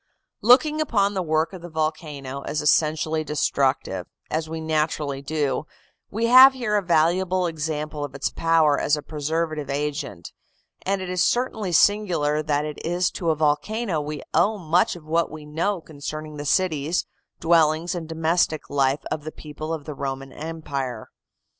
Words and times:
Looking 0.41 0.81
upon 0.81 1.13
the 1.13 1.21
work 1.21 1.53
of 1.53 1.61
the 1.61 1.69
volcano 1.69 2.41
as 2.47 2.59
essentially 2.59 3.23
destructive, 3.23 4.07
as 4.31 4.49
we 4.49 4.59
naturally 4.59 5.21
do, 5.21 5.67
we 6.09 6.25
have 6.25 6.53
here 6.53 6.75
a 6.75 6.81
valuable 6.81 7.45
example 7.45 8.03
of 8.03 8.15
its 8.15 8.31
power 8.31 8.79
as 8.79 8.97
a 8.97 9.03
preservative 9.03 9.69
agent; 9.69 10.33
and 10.87 11.03
it 11.03 11.09
is 11.11 11.21
certainly 11.23 11.71
singular 11.71 12.41
that 12.41 12.65
it 12.65 12.83
is 12.83 13.11
to 13.11 13.29
a 13.29 13.35
volcano 13.35 14.01
we 14.01 14.23
owe 14.33 14.57
much 14.57 14.95
of 14.95 15.05
what 15.05 15.29
we 15.29 15.45
know 15.45 15.81
concerning 15.81 16.37
the 16.37 16.45
cities, 16.45 17.05
dwellings 17.39 17.93
and 17.93 18.09
domestic 18.09 18.71
life 18.71 19.03
of 19.11 19.23
the 19.23 19.31
people 19.31 19.71
of 19.71 19.85
the 19.85 19.93
Roman 19.93 20.33
Empire. 20.33 21.09